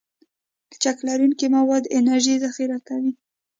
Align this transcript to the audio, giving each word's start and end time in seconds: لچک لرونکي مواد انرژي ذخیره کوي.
لچک 0.71 0.97
لرونکي 1.07 1.47
مواد 1.55 1.83
انرژي 1.97 2.35
ذخیره 2.45 2.77
کوي. 2.87 3.11